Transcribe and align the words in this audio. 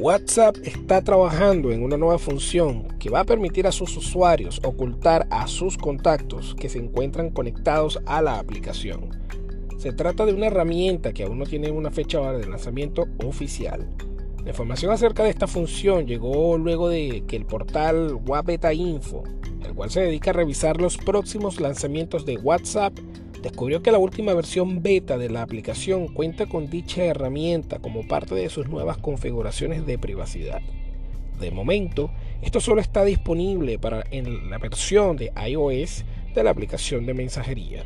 WhatsApp 0.00 0.56
está 0.64 1.02
trabajando 1.02 1.70
en 1.70 1.82
una 1.82 1.98
nueva 1.98 2.18
función 2.18 2.88
que 2.98 3.10
va 3.10 3.20
a 3.20 3.24
permitir 3.24 3.66
a 3.66 3.72
sus 3.72 3.94
usuarios 3.96 4.58
ocultar 4.64 5.26
a 5.30 5.46
sus 5.46 5.76
contactos 5.76 6.54
que 6.54 6.70
se 6.70 6.78
encuentran 6.78 7.28
conectados 7.28 8.00
a 8.06 8.22
la 8.22 8.38
aplicación. 8.38 9.10
Se 9.76 9.92
trata 9.92 10.24
de 10.24 10.32
una 10.32 10.46
herramienta 10.46 11.12
que 11.12 11.24
aún 11.24 11.38
no 11.38 11.44
tiene 11.44 11.70
una 11.70 11.90
fecha 11.90 12.32
de 12.32 12.46
lanzamiento 12.46 13.06
oficial. 13.22 13.86
La 14.42 14.50
información 14.50 14.92
acerca 14.92 15.24
de 15.24 15.30
esta 15.30 15.46
función 15.46 16.06
llegó 16.06 16.56
luego 16.56 16.88
de 16.88 17.24
que 17.26 17.36
el 17.36 17.44
portal 17.44 18.18
WebBeta 18.26 18.72
Info, 18.72 19.24
el 19.62 19.74
cual 19.74 19.90
se 19.90 20.00
dedica 20.00 20.30
a 20.30 20.34
revisar 20.34 20.80
los 20.80 20.96
próximos 20.96 21.60
lanzamientos 21.60 22.24
de 22.24 22.38
WhatsApp, 22.38 22.94
descubrió 23.42 23.82
que 23.82 23.92
la 23.92 23.98
última 23.98 24.34
versión 24.34 24.82
beta 24.82 25.18
de 25.18 25.28
la 25.28 25.42
aplicación 25.42 26.08
cuenta 26.08 26.46
con 26.46 26.70
dicha 26.70 27.04
herramienta 27.04 27.80
como 27.80 28.06
parte 28.06 28.34
de 28.34 28.48
sus 28.48 28.68
nuevas 28.68 28.98
configuraciones 28.98 29.84
de 29.84 29.98
privacidad. 29.98 30.60
De 31.40 31.50
momento, 31.50 32.10
esto 32.40 32.60
solo 32.60 32.80
está 32.80 33.04
disponible 33.04 33.78
para 33.78 34.04
en 34.10 34.48
la 34.48 34.58
versión 34.58 35.16
de 35.16 35.32
iOS 35.48 36.04
de 36.34 36.44
la 36.44 36.50
aplicación 36.50 37.04
de 37.04 37.14
mensajería. 37.14 37.84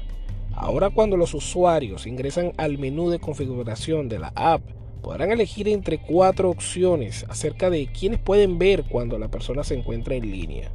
Ahora 0.52 0.90
cuando 0.90 1.16
los 1.16 1.34
usuarios 1.34 2.06
ingresan 2.06 2.52
al 2.56 2.78
menú 2.78 3.10
de 3.10 3.18
configuración 3.18 4.08
de 4.08 4.18
la 4.18 4.32
app, 4.34 4.62
podrán 5.02 5.30
elegir 5.30 5.68
entre 5.68 5.98
cuatro 5.98 6.50
opciones 6.50 7.24
acerca 7.28 7.70
de 7.70 7.86
quiénes 7.86 8.18
pueden 8.18 8.58
ver 8.58 8.84
cuando 8.84 9.18
la 9.18 9.28
persona 9.28 9.64
se 9.64 9.74
encuentra 9.74 10.14
en 10.14 10.30
línea. 10.30 10.70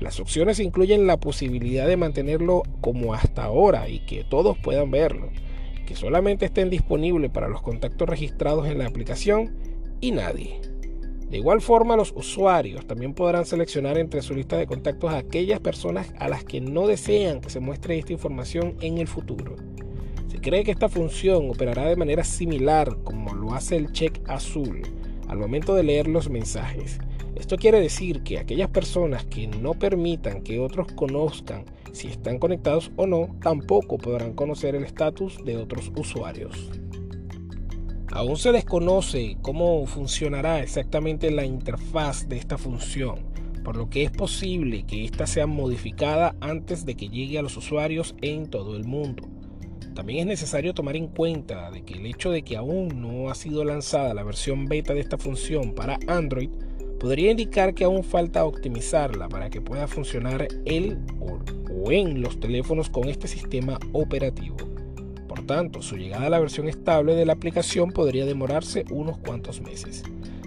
Las 0.00 0.20
opciones 0.20 0.60
incluyen 0.60 1.08
la 1.08 1.16
posibilidad 1.16 1.86
de 1.88 1.96
mantenerlo 1.96 2.62
como 2.80 3.14
hasta 3.14 3.44
ahora 3.44 3.88
y 3.88 4.00
que 4.00 4.22
todos 4.22 4.56
puedan 4.56 4.92
verlo, 4.92 5.30
que 5.86 5.96
solamente 5.96 6.46
estén 6.46 6.70
disponibles 6.70 7.30
para 7.30 7.48
los 7.48 7.62
contactos 7.62 8.08
registrados 8.08 8.68
en 8.68 8.78
la 8.78 8.86
aplicación 8.86 9.56
y 10.00 10.12
nadie. 10.12 10.60
De 11.28 11.36
igual 11.36 11.60
forma, 11.60 11.96
los 11.96 12.12
usuarios 12.16 12.86
también 12.86 13.12
podrán 13.12 13.44
seleccionar 13.44 13.98
entre 13.98 14.22
su 14.22 14.34
lista 14.34 14.56
de 14.56 14.66
contactos 14.66 15.12
a 15.12 15.18
aquellas 15.18 15.60
personas 15.60 16.14
a 16.18 16.28
las 16.28 16.44
que 16.44 16.60
no 16.60 16.86
desean 16.86 17.40
que 17.40 17.50
se 17.50 17.60
muestre 17.60 17.98
esta 17.98 18.12
información 18.12 18.76
en 18.80 18.98
el 18.98 19.08
futuro. 19.08 19.56
Se 20.28 20.40
cree 20.40 20.62
que 20.62 20.70
esta 20.70 20.88
función 20.88 21.50
operará 21.50 21.86
de 21.86 21.96
manera 21.96 22.22
similar 22.22 22.96
como 23.02 23.34
lo 23.34 23.52
hace 23.52 23.76
el 23.76 23.92
check 23.92 24.20
azul 24.28 24.82
al 25.26 25.38
momento 25.38 25.74
de 25.74 25.82
leer 25.82 26.06
los 26.06 26.30
mensajes 26.30 26.98
esto 27.38 27.56
quiere 27.56 27.80
decir 27.80 28.22
que 28.22 28.38
aquellas 28.38 28.70
personas 28.70 29.24
que 29.24 29.46
no 29.46 29.74
permitan 29.74 30.42
que 30.42 30.58
otros 30.58 30.92
conozcan 30.92 31.64
si 31.92 32.08
están 32.08 32.38
conectados 32.38 32.90
o 32.96 33.06
no, 33.06 33.36
tampoco 33.42 33.98
podrán 33.98 34.34
conocer 34.34 34.74
el 34.74 34.84
estatus 34.84 35.44
de 35.44 35.56
otros 35.56 35.90
usuarios. 35.96 36.70
Aún 38.10 38.36
se 38.36 38.52
desconoce 38.52 39.36
cómo 39.42 39.86
funcionará 39.86 40.60
exactamente 40.60 41.30
la 41.30 41.44
interfaz 41.44 42.28
de 42.28 42.36
esta 42.38 42.58
función, 42.58 43.20
por 43.64 43.76
lo 43.76 43.90
que 43.90 44.02
es 44.02 44.10
posible 44.10 44.84
que 44.84 45.04
ésta 45.04 45.26
sea 45.26 45.46
modificada 45.46 46.34
antes 46.40 46.86
de 46.86 46.96
que 46.96 47.08
llegue 47.08 47.38
a 47.38 47.42
los 47.42 47.56
usuarios 47.56 48.14
en 48.22 48.48
todo 48.48 48.76
el 48.76 48.84
mundo. 48.84 49.28
También 49.94 50.20
es 50.20 50.26
necesario 50.26 50.74
tomar 50.74 50.96
en 50.96 51.08
cuenta 51.08 51.70
de 51.70 51.82
que 51.82 51.94
el 51.94 52.06
hecho 52.06 52.30
de 52.30 52.42
que 52.42 52.56
aún 52.56 53.02
no 53.02 53.30
ha 53.30 53.34
sido 53.34 53.64
lanzada 53.64 54.14
la 54.14 54.22
versión 54.22 54.66
beta 54.66 54.94
de 54.94 55.00
esta 55.00 55.18
función 55.18 55.74
para 55.74 55.98
Android 56.06 56.50
podría 56.98 57.30
indicar 57.30 57.74
que 57.74 57.84
aún 57.84 58.04
falta 58.04 58.44
optimizarla 58.44 59.28
para 59.28 59.50
que 59.50 59.60
pueda 59.60 59.86
funcionar 59.86 60.48
el 60.64 60.98
o 61.20 61.92
en 61.92 62.20
los 62.20 62.40
teléfonos 62.40 62.90
con 62.90 63.08
este 63.08 63.28
sistema 63.28 63.78
operativo. 63.92 64.56
Por 65.28 65.46
tanto, 65.46 65.82
su 65.82 65.96
llegada 65.96 66.26
a 66.26 66.30
la 66.30 66.40
versión 66.40 66.68
estable 66.68 67.14
de 67.14 67.26
la 67.26 67.34
aplicación 67.34 67.92
podría 67.92 68.26
demorarse 68.26 68.84
unos 68.90 69.18
cuantos 69.18 69.60
meses. 69.60 70.02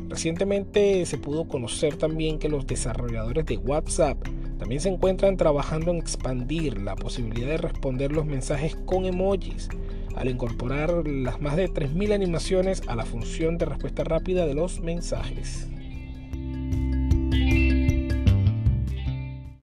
Recientemente 0.09 1.05
se 1.05 1.17
pudo 1.17 1.47
conocer 1.47 1.95
también 1.95 2.37
que 2.37 2.49
los 2.49 2.67
desarrolladores 2.67 3.45
de 3.45 3.57
WhatsApp 3.57 4.17
también 4.59 4.81
se 4.81 4.89
encuentran 4.89 5.37
trabajando 5.37 5.91
en 5.91 5.97
expandir 5.97 6.81
la 6.81 6.95
posibilidad 6.95 7.47
de 7.47 7.57
responder 7.57 8.11
los 8.11 8.25
mensajes 8.25 8.75
con 8.85 9.05
emojis 9.05 9.69
al 10.15 10.29
incorporar 10.29 11.07
las 11.07 11.41
más 11.41 11.55
de 11.55 11.69
3.000 11.69 12.13
animaciones 12.13 12.81
a 12.87 12.95
la 12.95 13.05
función 13.05 13.57
de 13.57 13.65
respuesta 13.65 14.03
rápida 14.03 14.45
de 14.45 14.53
los 14.53 14.81
mensajes. 14.81 15.69
Bye. 17.31 17.70